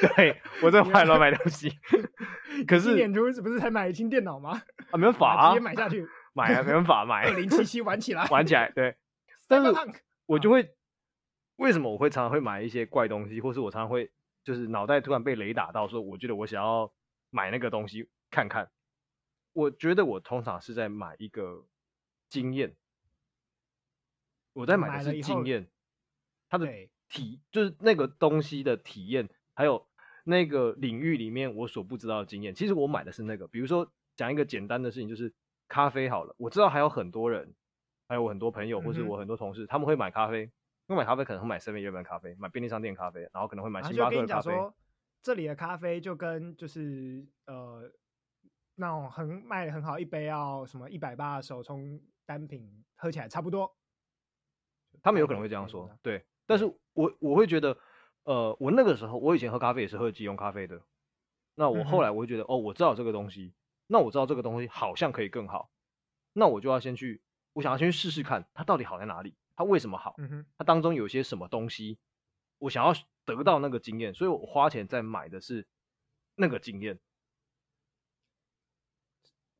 [0.16, 1.70] 对，我在买乱 买东西，
[2.66, 4.60] 可是今年初不是才买一新电脑吗？
[4.90, 7.24] 啊，没办 法啊，直接买下去，买啊，没办法买。
[7.24, 8.96] 二零七七玩起来，玩起来，对。
[9.48, 9.72] 但是，
[10.26, 10.74] 我就会，
[11.56, 14.10] 为什么我会常常会买一些怪东西，或是我常常会
[14.44, 16.92] 就是脑袋突然被雷打到，说我觉得我想要
[17.30, 18.70] 买那个东西看看。
[19.52, 21.64] 我觉得我通常是在买一个
[22.32, 22.74] 经验，
[24.54, 25.68] 我在买的是经验，
[26.48, 26.66] 它的
[27.08, 29.86] 体就是那个东西的体验，还有。
[30.24, 33.48] 那个领域里面我所不知道的经验，其实我买的是那个。
[33.48, 35.34] 比如说讲一个简单的事情，就是
[35.66, 36.32] 咖啡好了。
[36.38, 37.52] 我知道还有很多人，
[38.06, 40.42] 还有我很多朋友，或是我很多同事，嗯、他们会买咖啡。
[40.42, 44.52] 因为买咖啡可能会买 Seven Eleven 咖啡，买便利商店咖啡，然后可能会买星巴克咖啡。
[44.52, 44.72] 说
[45.24, 47.90] 这里的咖啡就跟就是呃
[48.76, 53.76] 那种很卖的很好，一杯要什么一百八的手冲单品，喝起来差不多。
[55.02, 56.24] 他们有可能会这样说，对。
[56.46, 57.78] 但是我我会觉得。
[58.24, 60.80] 呃，我那个时候，我以前喝咖啡也是喝即溶咖啡的。
[61.56, 63.52] 那我后来我会觉得，嗯、哦，我知道这个东西，
[63.88, 65.72] 那我知道这个东西好像可以更好，
[66.32, 67.20] 那我就要先去，
[67.52, 71.98] 我想要先去试试看它到底好在哪里，它为什么好，嗯、它当中有些什么东西，
[72.58, 75.66] 我想要得到那个经验，所以我花钱在买的是
[76.36, 77.00] 那个经验。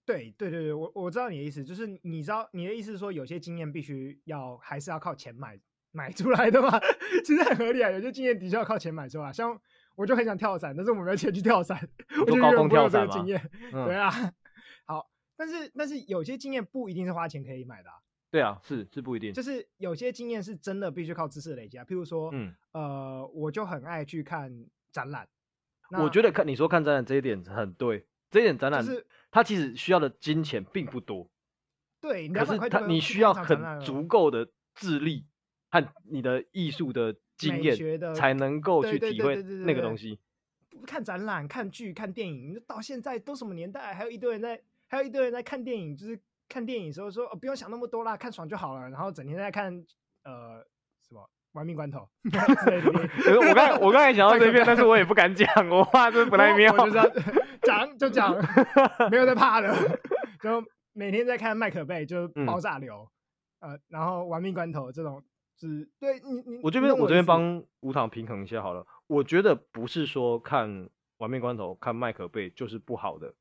[0.05, 5.59] 对对对对，我我知道你的意思，就是你知道你的意思是说，有些经验必须要还是要靠钱买。
[5.95, 6.81] 买出来的嘛，
[7.23, 7.91] 其实很合理啊。
[7.91, 9.61] 有些经验的确要靠钱买出来，像
[9.95, 11.79] 我就很想跳伞，但是我没有钱去跳伞，
[12.19, 13.39] 我就高空跳伞经验、
[13.75, 13.85] 嗯。
[13.85, 14.11] 对啊，
[14.87, 17.97] 好，但是但是有些经验不一定是花钱可以买的、啊。
[18.31, 21.85] 对啊，是是不一定，就是有些经验是真的必须靠知识累积啊。
[21.85, 24.51] 譬如说，嗯，呃，我就很爱去看
[24.91, 25.29] 展览。
[25.91, 31.29] 我觉得看你说看展览这一点很对，这一点展览、就是它其实需要的金钱并不多。
[32.01, 35.27] 对，可是他你需要很足够的智力。
[35.75, 37.75] 和你的艺术的经验，
[38.15, 40.19] 才能够去体会那个东西。
[40.87, 48.83] 看展览、看剧、看电影，到现在都什么年代，还有一堆人在，还有一堆人在看电影，就是看电影的时候说，哦，不用想那么多啦，看爽就好了。
[48.91, 49.73] 然后整天在看，
[50.25, 50.63] 呃，
[51.09, 52.09] 什么《玩命关头
[53.49, 56.73] 》我刚我刚才想到这 边，但是我也不敢讲，我怕这不太妙。
[56.73, 57.01] 我就
[57.63, 58.35] 讲就讲，
[59.11, 59.75] 没有在怕的。
[60.43, 63.09] 就每天在看《麦可贝》，就爆炸流，
[63.61, 65.23] 嗯，呃，然后《玩命关头》这种。
[65.61, 68.85] 是对你你我这边我这边帮无糖平衡一下好了。
[69.07, 70.89] 我觉得不是说看
[71.19, 73.33] 玩命关头、看麦可贝就是不好的，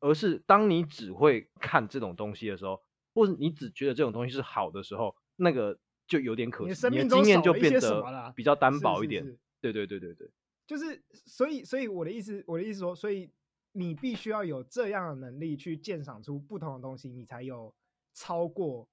[0.00, 2.82] 而是当你只会看这种东西的时候，
[3.14, 5.78] 或者你只觉得这种东西是好的时候，那个
[6.12, 9.22] 就有点可惜，你的生命经验就变得比较单薄一点。
[9.22, 10.30] 是是是对对对对对，
[10.66, 13.30] 就是所以所以我的意思，我的意思说，所以
[13.72, 17.74] 你必须要有这样的能力去鉴赏出不同的东西，你才有
[18.12, 18.86] 超过，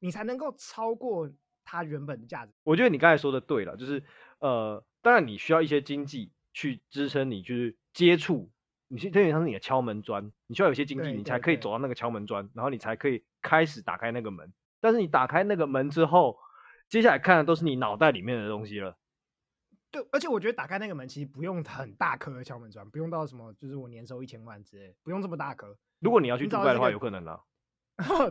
[0.00, 1.30] 你才能够超过
[1.64, 2.52] 它原本的价值。
[2.62, 4.02] 我觉得你刚才说的对了，就是
[4.40, 8.50] 呃，当然你需要一些经济去支撑你，就是接触。
[8.88, 14.52] 你是有点像是你的敲门砖，你需要有些经济，你才可以走到那个敲门砖，然后你才可以开始打开那个门。
[14.80, 16.38] 但是你打开那个门之后，
[16.88, 18.96] 接下来看的都是你脑袋里面的东西了。
[19.90, 25.76] 对，而且我觉得打开那个门其实不用很大颗的敲门砖，不用到什么，就是我年收一千万之类，不用这么大颗。
[26.00, 27.42] 如果你要去杜拜的话，有可能啦。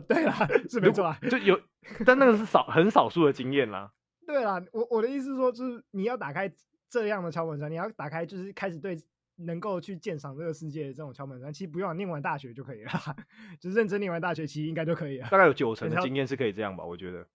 [0.06, 1.60] 对啦，是没错啊，就有，
[2.04, 3.92] 但那个是少很少数的经验啦。
[4.26, 6.52] 对啦，我我的意思是说，就是你要打开
[6.88, 8.96] 这样的敲门砖，你要打开，就是开始对。
[9.38, 12.90] 能够去鉴赏这个世界的这种敲门砖，其实不用念完大学就可以了，
[13.60, 15.28] 就是认真念完大学，其实应该就可以了。
[15.28, 17.28] 大概有九成的经验是可以这样吧，我觉得。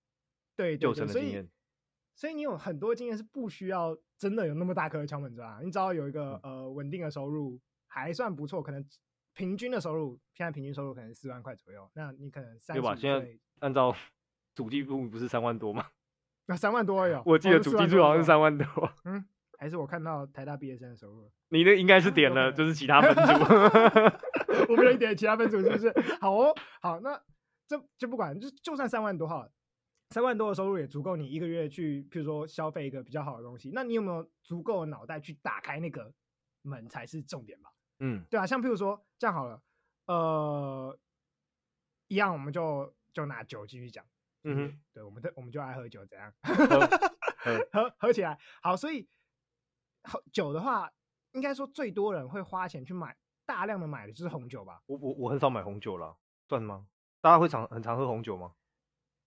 [0.61, 1.41] 对，九成的经验。
[1.41, 1.49] 所以，
[2.15, 8.85] 所以你有很多经验是不需要真的有那么大颗的敲门砖，你只要有一个、嗯、呃稳定的收入，还算不错，可能
[9.33, 12.75] 平均的收入，现在平均收入可能四万块左右，那你可能三。
[12.75, 12.95] 对吧？
[12.95, 13.27] 现在
[13.59, 13.95] 按照
[14.55, 15.87] 主计部不是三万多吗？
[16.47, 18.65] 那三万多有，我记得主计部好像是三万多。
[19.05, 19.25] 嗯。
[19.57, 23.21] 还是我看到台大毕业生的收入，你那应该是点了，就是其他分组，
[24.73, 25.93] 我没有点其他分组，是不是？
[26.19, 27.21] 好哦，好，那
[27.67, 29.47] 这就不管，就就算三万多哈，
[30.11, 33.71] 三万多的收入也足够你一个月去，譬如说消费一个比较好的东西。
[33.73, 36.13] 那你有没有足够的脑袋去打开那个
[36.61, 37.71] 门才是重点吧？
[37.99, 39.61] 嗯，对啊，像譬如说这样好了，
[40.05, 40.99] 呃，
[42.07, 44.05] 一样，我们就就拿酒继续讲，
[44.43, 46.33] 嗯哼，对，我们的我们就爱喝酒，怎样？
[46.43, 49.07] 喝喝喝起来好，所以。
[50.33, 50.91] 酒的话，
[51.33, 54.81] 应该说最多人会花钱去买大量的买的就是红酒吧。
[54.87, 56.87] 我我我很少买红酒了，算吗？
[57.21, 58.55] 大家会常很常喝红酒吗？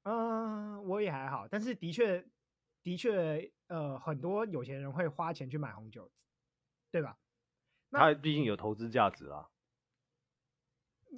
[0.04, 2.24] 嗯、呃，我也还好，但是的确
[2.82, 6.10] 的确，呃，很多有钱人会花钱去买红酒，
[6.90, 7.18] 对吧？
[7.90, 9.50] 他毕竟有投资价值啊。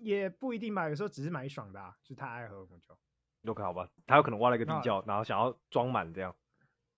[0.03, 2.99] 也不一定吧，有时候只是买爽的啊，就是他爱喝红酒。
[3.47, 6.35] OK，好吧，他有可能挖了一个地窖，然后想要装满这样。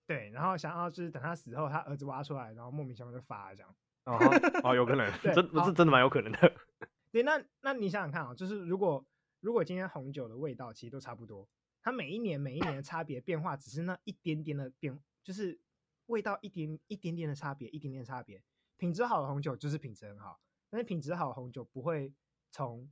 [0.05, 3.75] 对，然后想要就是等他死后，他儿子挖出来，然后莫名其妙就发了这样。
[4.05, 4.17] 哦，
[4.63, 6.53] 哦，有可能， 真是真的蛮有可能的。
[7.11, 9.05] 对，那那你想想看啊，就是如果
[9.39, 11.47] 如果今天红酒的味道其实都差不多，
[11.81, 15.59] 它每一年每一年的差别变化只是那一点点的变，就是
[16.07, 18.43] 味道一点一点点的差别，一点点的差别。
[18.77, 20.39] 品质好的红酒就是品质很好，
[20.69, 22.13] 但是品质好的红酒不会
[22.51, 22.89] 从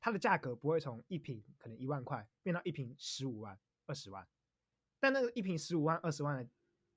[0.00, 4.26] 它的价格不会从一瓶可能一万块变到一瓶十五万、二十万。
[4.98, 6.48] 但那个一瓶十五万、二十万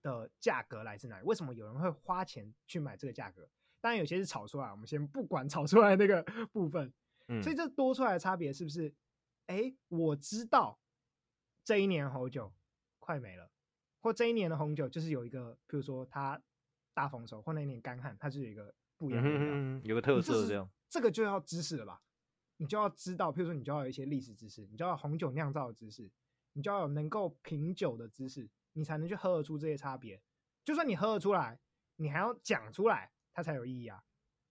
[0.02, 1.26] 的价格来自哪里？
[1.26, 3.50] 为什么有人会花钱去买这个价格？
[3.80, 6.94] 当然有些是炒出来，我们先不管炒出来那个 部分。
[7.28, 8.94] 嗯，所以这多出来的差别是不是？
[9.48, 10.80] 哎，我知道
[11.63, 12.54] 这一年红酒
[12.99, 13.49] 快没了，
[14.02, 16.41] 或这一年的红酒就是有一个，譬如说它
[16.93, 20.69] 大丰收，或那一年干旱，它就有一个不一样的味道，嗯，有个特色这样。
[20.89, 22.02] 这个就要知识了吧？
[22.58, 26.10] 你就要知道，譬如说你就要有一些历史知识，你就要红酒酿造的知识。
[26.56, 30.21] 你就要有能够品酒的知识，你才能去喝得出这些差别。
[30.63, 31.60] 就算你喝得出来，
[31.95, 34.04] 你还要讲出来，它才有意义啊。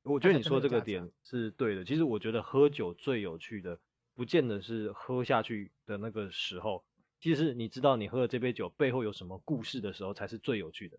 [0.02, 1.84] 我觉得你说这个点是对的。
[1.84, 3.80] 其实我觉得喝酒最有趣的，
[4.14, 6.84] 不见得是喝下去的那个时候，
[7.22, 10.98] 其实你知道你喝的这杯酒背后有什么故事的时候，才是最有趣的。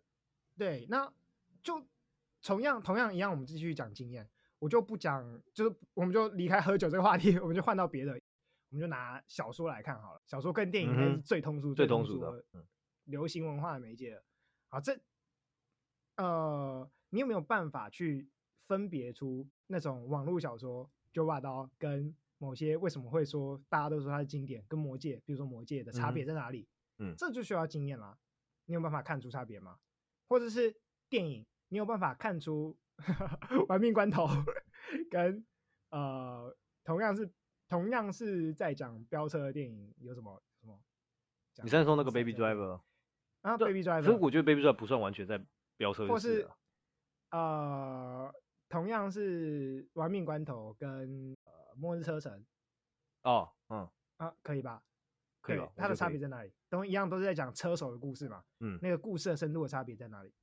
[0.57, 1.11] 对，那
[1.61, 1.85] 就
[2.41, 8.13] 同样同样一样，我们继续讲经验，我就不讲，就是我们就离开喝酒这个话题， 我们就换到别的。
[8.69, 12.43] 我们就拿小说来看好了，小说跟电影应该是最通俗、最通俗的
[13.03, 14.23] 流行文化的媒介了。
[14.69, 14.97] 好，这
[16.15, 18.29] 呃，你有没有办法去
[18.65, 26.67] 分别出那种网络小说《九把刀》跟某些为什么会说大家都说它是经典，跟《魔戒》，比如说《魔戒》的差别在哪里？
[26.97, 28.17] 嗯，这就需要经验啦。
[28.65, 29.77] 你有办法看出差别吗？
[30.27, 30.75] 或者是
[31.07, 32.77] 电影，你有办法看出
[33.67, 34.25] 《玩命关头》
[35.09, 35.45] 跟
[35.91, 36.53] 呃
[36.83, 37.31] 同样是。
[37.69, 40.79] 同样是在讲飙车的电影，有什么什么？
[41.63, 42.79] 你现在说那个 Baby Driver
[43.41, 45.43] 啊，Baby Driver，其实我觉得 Baby Driver 不算完全在
[45.77, 46.47] 飙车，或是
[47.31, 48.31] 呃，
[48.69, 52.45] 同样是玩命关头跟呃末日车神
[53.23, 54.83] 哦，嗯啊，可以吧？
[55.41, 56.53] 可以吧，它的差别在哪里？
[56.69, 58.43] 都一样，都是在讲车手的故事嘛。
[58.59, 60.33] 嗯，那个故事的深度的差别在哪里？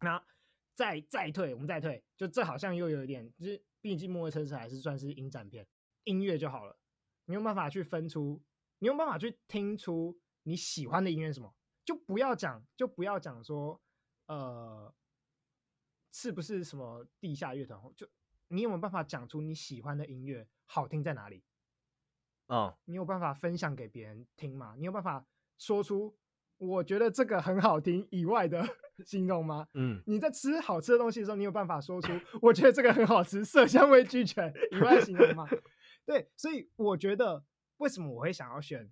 [0.00, 0.22] 那
[0.74, 5.66] 再再退，我们再退，就这好像又有一点，就是毕竟末日车神还是算是影展片。
[6.04, 6.76] 音乐就好了，
[7.26, 8.42] 你有办法去分出，
[8.78, 11.54] 你有办法去听出你喜欢的音乐什么？
[11.84, 13.80] 就不要讲，就不要讲说，
[14.26, 14.92] 呃，
[16.12, 17.80] 是不是什么地下乐团？
[17.94, 18.08] 就
[18.48, 21.44] 你有没有办法讲出你喜欢的音乐好听在哪里？
[22.46, 24.74] 啊，你有办法分享给别人听吗？
[24.78, 25.26] 你有办法
[25.58, 26.16] 说出
[26.56, 28.66] 我觉得这个很好听以外的
[29.04, 29.68] 形容吗？
[29.74, 35.46] 嗯，你在吃好吃的东西的时候，你有办法说出我觉得这个很好吃，色香味俱全以外的形容吗？
[36.06, 37.44] 对，所以我觉得
[37.76, 38.90] 为什么我会想要选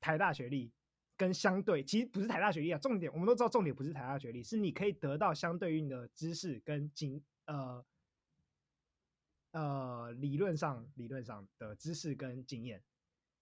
[0.00, 0.72] 台大学历
[1.16, 7.84] 跟相对，其实不是台大学历啊，重点我们都知道，重点不是台大学历，是你可以得到相对应的知识跟经呃。
[9.52, 12.82] 呃，理论上，理论上的知识跟经验，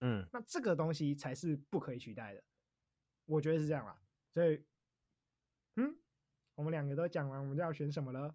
[0.00, 2.42] 嗯，那这个东西才是不可以取代的，
[3.26, 4.00] 我觉得是这样啦。
[4.32, 4.64] 所以，
[5.76, 5.96] 嗯，
[6.54, 8.34] 我们两个都讲完，我们就要选什么了？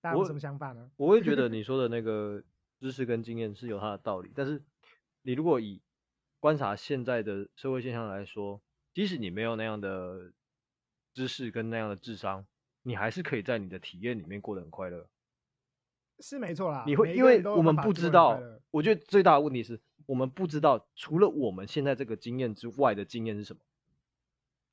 [0.00, 0.90] 大家有什么想法呢？
[0.98, 2.42] 我会觉得你说的那个
[2.80, 4.62] 知识跟经验是有它的道理，但是
[5.22, 5.82] 你如果以
[6.40, 8.60] 观察现在的社会现象来说，
[8.92, 10.32] 即使你没有那样的
[11.14, 12.46] 知识跟那样的智商，
[12.82, 15.08] 你还是可以在你的体验里面过得很快乐。
[16.20, 23.60] 是没错啦，你会因为我们不知道，我觉得最大的问题是我们不知道除了我们现在这个经验之外的经验是什么。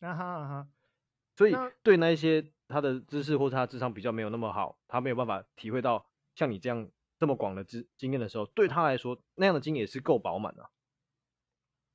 [0.07, 0.67] 啊哈啊哈，
[1.35, 10.69] 所以对那一些他的知识或者他智商比较没有那么好，他没有办法体会到像你这样这么广的知经验的时候，对他来说那样的经验也是够饱满的。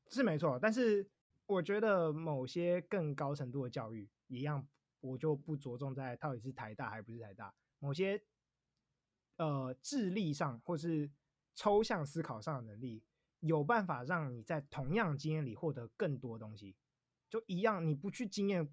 [0.09, 1.09] 是没错，但是
[1.47, 4.67] 我觉得某些更高程度的教育一样，
[5.01, 8.21] 我就不着重在到底是台大还不是台大，某些。
[9.37, 11.11] 呃，智力上或是
[11.55, 13.03] 抽象思考上的能力，
[13.40, 16.75] 有办法让你在同样经验里获得更多东西。
[17.29, 18.72] 就一样，你不去经验，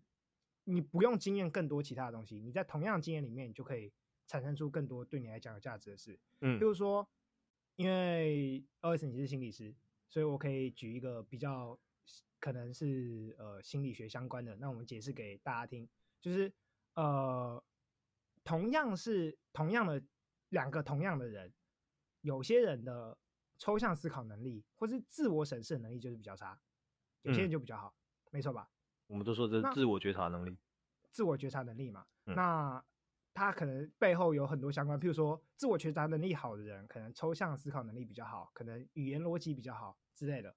[0.64, 3.92] 你不用经验更多其他的东西，你在同样经验里面，你就可以
[4.26, 6.18] 产生出更多对你来讲有价值的事。
[6.40, 7.06] 嗯，比如说，
[7.76, 9.76] 因为 OS 你是心理师，
[10.08, 11.78] 所以我可以举一个比较
[12.40, 15.90] 可能是呃心理学相关的，那我们解释给大家听，
[16.22, 16.54] 就是
[16.94, 17.62] 呃，
[18.46, 20.02] 同样是同样的。
[20.54, 21.52] 两个同样的人，
[22.22, 23.18] 有些人的
[23.58, 26.62] 抽象思考能力或是自我审视能力就是比较差，
[27.24, 27.88] 有些人就比较好，
[28.26, 28.70] 嗯、没错吧？
[29.08, 30.56] 我们都说这是自我觉察能力，
[31.12, 32.06] 自我觉察能力嘛。
[32.26, 32.86] 嗯、那
[33.34, 40.56] 他可能背后有很多相关，譬如说自我觉察能力好的人，可能抽象思考能力比较好，可能语言逻辑比较好之类的，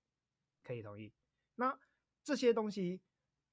[0.62, 1.10] 可以同意。
[1.54, 1.78] 那
[2.22, 3.00] 这些东西，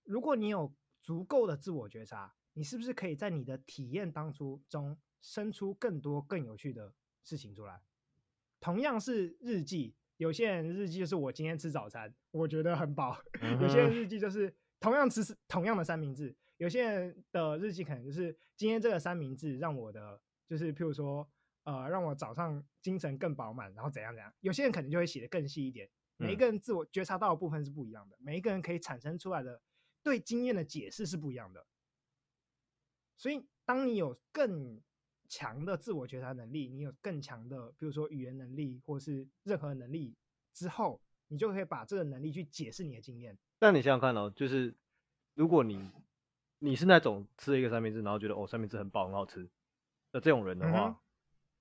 [0.03, 4.99] 如果你有足够的自我觉察，你是不是可以在你的体验当初中？
[5.23, 7.81] 生出更多更有趣的事情出来。
[8.59, 13.15] 同样是日记，有些人日记就是我今天吃早餐，我觉得很饱；
[13.59, 21.27] 有些人日记就是同样吃同样的三明治，有些人的日记可能就是今天这个三明治让我的就是譬如说
[21.63, 24.31] 呃让我早上精神更饱满，然后怎样怎样。
[24.41, 25.89] 有些人可能就会写得更细一点。
[26.17, 29.61] 每一个人自我觉察到的部分是不一样的，每一个人可以产生出来的
[30.03, 31.65] 对经验的解释是不一样的。
[33.17, 34.79] 所以当你有更
[35.33, 40.15] 强的自我觉察能力，你有更强的，比如说语言能力，或是任何能力
[40.53, 43.35] 之后，你就可以把这个能力去解释你的经验。
[43.57, 44.75] 但你想想看哦，就是
[45.33, 45.89] 如果你
[46.59, 49.49] 你是那种吃了一个三明治，然后觉得哦三明治很饱很好吃
[50.11, 51.01] 那这种人的话，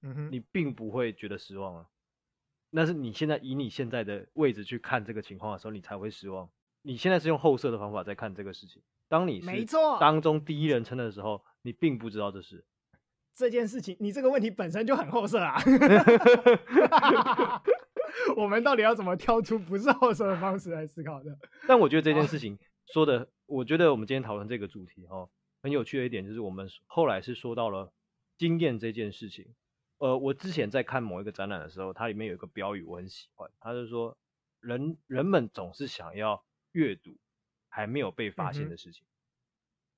[0.02, 1.88] 嗯哼，你并不会觉得失望啊。
[2.68, 6.50] 那是你现在以你现在的位置去看这个情况的时候，你才会失望。
[6.82, 9.64] 你现在是用后设的方法在看这个事情，当你是
[9.98, 12.62] 当中第一人称的时候，你并不知道这是。
[13.34, 15.56] 这件事情，你这个问题本身就很后色啊！
[18.36, 21.38] 我们到底要怎么挑出不是后色的方式来思考的？
[21.66, 25.30] 但我觉得这件事情说的，我觉得我们今天讨论这个主题哦，
[25.62, 27.92] 很有趣的一点就是，我们后来是说到了
[28.36, 29.54] 经验这件事情。
[29.98, 34.18] 呃，我之前在看某一个展览的时候，它里面有一个标语我很喜欢，它就是说
[34.60, 37.16] 人人们总是想要阅读
[37.68, 39.04] 还没有被发现的事情。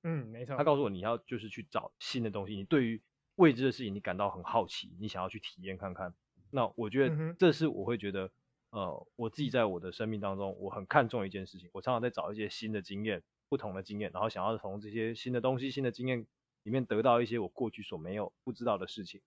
[0.03, 0.55] 嗯，没错。
[0.55, 3.01] 他告诉我，你要就是去找新的东西，你对于
[3.35, 6.13] 未知的事情，你感到很好奇，你想要去体验看看。
[6.51, 8.31] 那我觉得这是我会觉得，
[8.69, 11.69] 呃，我自己在我的生命当中，我很看重一件事情。
[11.73, 16.25] 我常常在找一些新的经验，不同的经验，然后想要从这些新的东西、新的经验
[16.63, 19.19] 里面得到一些我过去所没有、不知道的事情。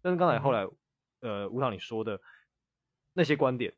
[0.00, 0.68] 但是刚才后来，
[1.20, 2.20] 呃，吴导你说的
[3.14, 3.74] 那些观点，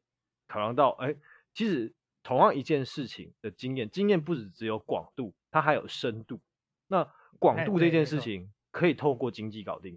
[0.49, 1.15] 考量到，哎，
[1.55, 6.41] 其实同样一件事情的经验，经验不只只有广度，它还有深度。
[6.89, 8.53] 那广度这件事情。
[8.73, 9.97] 可以透过经济搞定，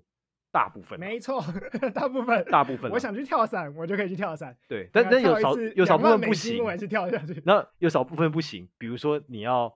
[0.51, 1.43] 大部分没错，
[1.95, 2.91] 大部分大部分。
[2.91, 4.55] 我想去跳伞，我就可以去跳伞。
[4.67, 7.41] 对，但但有少有少部分不行，我还是跳下去。
[7.45, 9.75] 那有少部分不行，比如说你要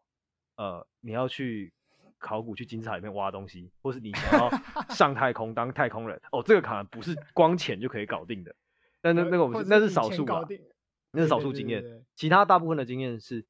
[0.58, 1.74] 呃你要去
[2.20, 4.52] 考古去金字塔里面挖东西，或是你想要
[4.90, 8.54] 上太空当太空人，哦，这个可能不是光钱就可以搞定的。
[9.02, 10.46] 但那那个我们是那是少数啊，
[11.14, 11.84] 那是少数经验。
[12.16, 13.46] 其他大部分的经验是。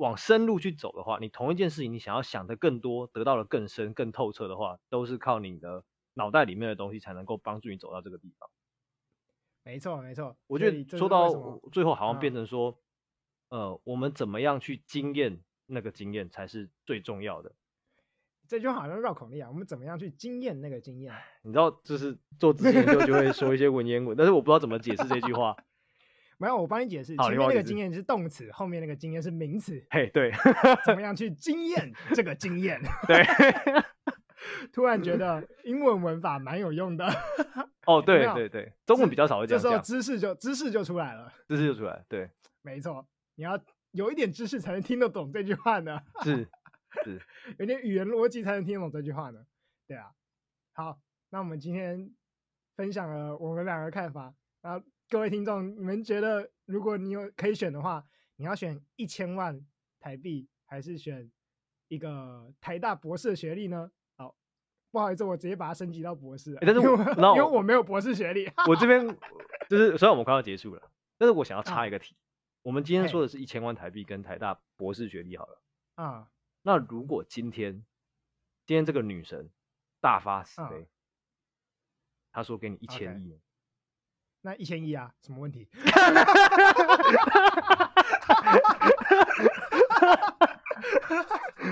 [0.00, 5.84] 往深入去走的话，你同一件事情，你想要想的更多，得到的更深、更透彻的话，都是靠你的
[6.14, 8.48] 脑袋里面的东西才能够帮助你走到这个地方。
[9.62, 10.34] 没错，没错。
[10.46, 11.28] 我觉得说到
[11.70, 12.78] 最后，好像变成说，
[13.50, 17.52] 呃，我们怎么样去经验那个经验才是最重要的。
[18.48, 19.50] 这句话好像绕口令啊！
[19.50, 21.14] 我们怎么样去经验那个经验？
[21.42, 25.54] 你知道，就是做自己研究就会说一些文言文，但是我不知道怎么解释这句话。
[26.40, 27.14] 没有，我帮你解释。
[27.14, 29.84] 前面那个经验是动词，后面那个经验是名词。
[29.90, 30.32] 嘿，对，
[30.86, 32.80] 怎么样 去经验这个经验？
[33.06, 33.22] 对，
[34.72, 37.06] 突然觉得英文文法蛮有用的。
[37.86, 39.70] 哦， 对对对，中文比较少会这样讲。
[39.70, 42.30] 这时候知识就知识就出来了，知识就出来，对，
[42.62, 43.60] 没错，你要
[43.90, 46.00] 有一点知识才能听得懂这句话呢。
[46.24, 46.48] 是。
[47.04, 47.20] 是
[47.58, 49.38] 有点语言逻辑才能听懂这句话呢，
[49.86, 50.10] 对啊。
[50.72, 52.10] 好，那我们今天
[52.74, 58.06] 分享了我们两个看法，然后各位听众，你们觉得如果你有可以选的话，
[58.36, 59.60] 你要选一千万
[59.98, 61.28] 台币，还是选
[61.88, 63.90] 一个台大博士的学历呢？
[64.16, 64.36] 好，
[64.92, 66.96] 不好意思，我直接把它升级到博士，但是我
[67.34, 68.48] 因为我没有博士学历。
[68.68, 69.04] 我这边
[69.68, 75.60] 就是虽然我们快要结束了，但是我想要插一个题，啊、我们今天说的是一千万台币跟台大博士学历好了，
[75.96, 76.30] 啊。
[76.62, 77.84] 那如果今天，
[78.64, 79.50] 今天这个女神
[80.00, 80.88] 大发慈悲，
[82.30, 83.40] 她、嗯、说给你一千亿，
[84.42, 85.68] 那一千亿啊，什么问题？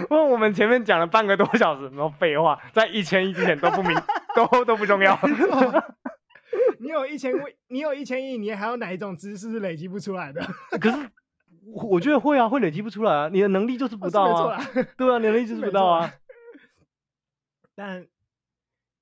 [0.11, 3.97] 问我们前面讲了半个多小时，什么废话，在一千亿之前都不明，
[4.35, 5.19] 都都不重要。
[6.81, 7.39] 你有一千亿，
[7.69, 10.43] 你有一千亿，你还有哪一种知识是累积不出来的？
[10.81, 11.11] 可是。
[11.71, 14.65] 我觉得会啊，会累积不出来啊，你的能力就是不到啊，啊
[14.97, 16.11] 对啊，你的能力就是不到啊。
[17.75, 18.07] 但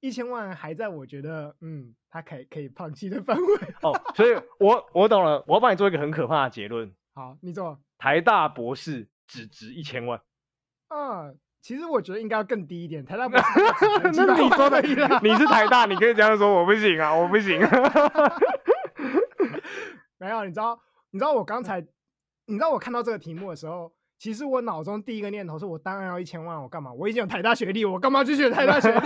[0.01, 3.45] 一千万还在我觉得，嗯，他可以可以放弃的范围。
[3.83, 6.91] 哦，所以我我懂了，我要帮你做一个很可怕的结论。
[7.15, 7.79] 好，你做。
[7.99, 10.19] 台大博士只值一千万。
[10.89, 13.05] 嗯，其实我觉得应该要更低一点。
[13.05, 13.45] 台大博士，
[14.13, 14.81] 那是你说的，
[15.23, 17.61] 你是台大，你可以这样说，我不行啊，我不行。
[20.19, 21.87] 没有，你知道，你知道我刚才。
[22.49, 26.93] 你知道我看到这个题目的时候，其实我脑中第一个念头是我当然要一千万，我干嘛？
[26.93, 29.01] 我已经有台大学历，我干嘛去学台大学历？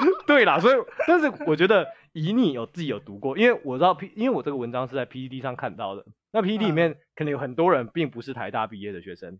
[0.26, 0.74] 对啦，所以
[1.06, 6.04] 但是我觉得以你有自己有读过，因为我知道 P，因为我这个文章是在 PPT 上看到的。
[6.32, 9.38] 那 PPT 里面可能有很多人并不是台大毕业的学生，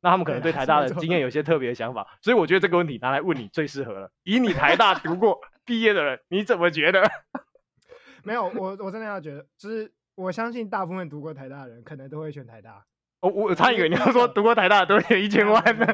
[0.00, 4.10] 那他们可能对台大的经验有些特别的想法，所以我觉得这个问题拿来问你最适合了。
[4.24, 7.02] 以你台大读过毕业的人，你怎么觉得？
[8.24, 9.90] 没有，我我真的要觉得就是。
[10.18, 12.84] 我相信大部分读过台大的人，可能都会选台大。
[13.20, 15.86] 哦，我差以为你要说读过台大的都会选一千万呢。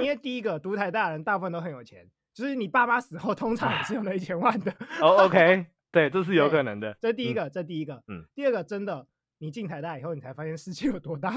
[0.00, 2.04] 因为第一个读台大的人，大部分都很有钱，
[2.36, 4.70] 就是你爸妈死后，通常也是用了一千万的。
[5.00, 6.94] 哦，OK，对，这是有可能的。
[7.00, 8.04] 这第一个，这第一个。
[8.08, 8.22] 嗯。
[8.34, 9.08] 第二个，真的，
[9.38, 11.32] 你进台大以后，你才发现世界有多大。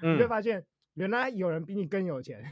[0.00, 0.16] 嗯。
[0.16, 0.64] 你会发现，
[0.94, 2.42] 原来有人比你更有钱。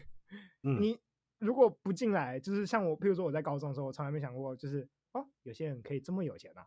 [0.65, 0.79] 嗯。
[0.83, 0.99] 你
[1.39, 6.67] 如果不进来，就是像我，譬如说我在高中的时候，我从来没想过，就是哦，有些人可以这么有钱啊，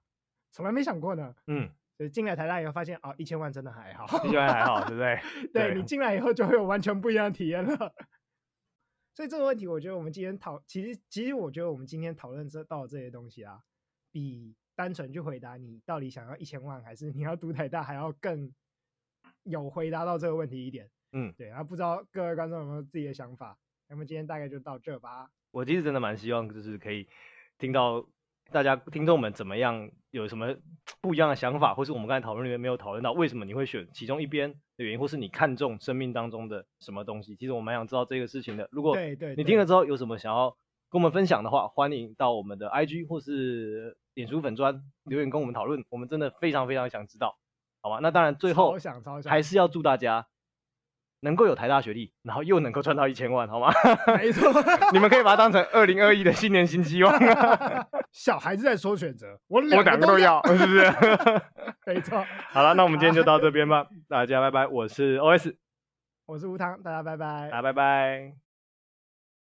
[0.51, 1.36] 从来没想过呢。
[1.45, 1.69] 嗯。
[2.11, 5.19] 进来台大以后发现哦，一千万真的还好，一千万还好，对不对？
[5.53, 7.93] 对，对你进来以后就会有完全不一样的体验了。
[9.14, 13.62] 所以这个问题，我觉得我们今天讨，其实其实我觉得我们今天讨论这到这些东西啊，
[14.12, 18.51] 比单纯去回答你到底想要一千万还是你要读台大还要更
[19.43, 20.89] 有回答到这个问题一点。
[21.12, 21.47] 嗯，对。
[21.47, 23.57] 然后不知道各位观众有没有自己的想法？
[23.88, 25.30] 那么今天大概就到这吧。
[25.51, 27.07] 我其实真的蛮希望就是可以
[27.57, 28.07] 听到。
[28.49, 29.89] 大家听众们怎么样？
[30.09, 30.53] 有什么
[30.99, 37.36] 不一样的想法，或是我们刚才讨论里面没有讨论到，为什么你会选其中一边的原因，或是你看重生命当中的什么东西？
[37.36, 38.68] 其实我蛮想知道这个事情的。
[38.72, 38.98] 如果
[39.36, 40.50] 你听了之后有什么想要
[40.90, 45.86] 跟我们分享的话，欢迎到我们的 IG 或是脸书粉专留言跟我们讨论。
[45.90, 47.38] 我们真的非常非常想知道，
[47.82, 48.00] 好吧？
[48.02, 48.76] 那当然最后
[49.26, 50.28] 还是要祝大家。
[51.24, 53.72] 能够有台大学历，然后又能够赚到一千万，好吗？
[54.18, 54.52] 没错，
[54.92, 57.14] 你们可以把它当成二零二一的新年新希望。
[58.12, 60.91] 小孩子在说选择，我两个都要，是不是？
[61.88, 62.24] 没错。
[62.51, 64.68] 好了，那我们今天就到这边吧， 大家拜拜。
[64.68, 65.55] 我是 OS，
[66.26, 68.51] 我是吴糖，大家拜拜，大家拜拜。